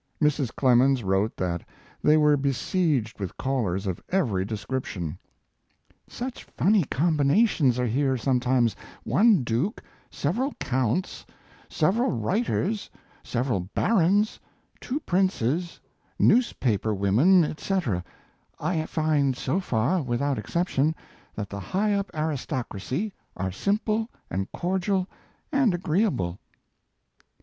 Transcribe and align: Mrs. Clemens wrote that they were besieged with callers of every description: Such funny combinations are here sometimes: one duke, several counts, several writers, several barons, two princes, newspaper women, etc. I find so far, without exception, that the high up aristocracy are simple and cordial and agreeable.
Mrs. 0.19 0.51
Clemens 0.55 1.03
wrote 1.03 1.37
that 1.37 1.61
they 2.03 2.17
were 2.17 2.35
besieged 2.35 3.19
with 3.19 3.37
callers 3.37 3.85
of 3.85 4.01
every 4.09 4.43
description: 4.43 5.19
Such 6.09 6.43
funny 6.43 6.85
combinations 6.85 7.77
are 7.77 7.85
here 7.85 8.17
sometimes: 8.17 8.75
one 9.03 9.43
duke, 9.43 9.79
several 10.09 10.53
counts, 10.55 11.23
several 11.69 12.09
writers, 12.09 12.89
several 13.23 13.59
barons, 13.75 14.39
two 14.79 14.99
princes, 15.01 15.79
newspaper 16.17 16.95
women, 16.95 17.43
etc. 17.43 18.03
I 18.59 18.83
find 18.87 19.37
so 19.37 19.59
far, 19.59 20.01
without 20.01 20.39
exception, 20.39 20.95
that 21.35 21.47
the 21.51 21.59
high 21.59 21.93
up 21.93 22.09
aristocracy 22.15 23.13
are 23.37 23.51
simple 23.51 24.09
and 24.31 24.51
cordial 24.51 25.07
and 25.51 25.75
agreeable. 25.75 26.39